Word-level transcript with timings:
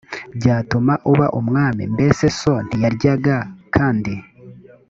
byatuma 0.37 0.93
uba 1.11 1.27
umwami 1.39 1.83
mbese 1.93 2.25
so 2.39 2.53
ntiyaryaga 2.65 3.37
kandi 3.75 4.13